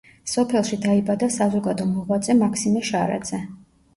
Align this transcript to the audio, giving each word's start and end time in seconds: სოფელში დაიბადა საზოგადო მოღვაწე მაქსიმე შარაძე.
სოფელში 0.29 0.79
დაიბადა 0.85 1.27
საზოგადო 1.35 1.85
მოღვაწე 1.91 2.37
მაქსიმე 2.39 2.81
შარაძე. 2.91 3.43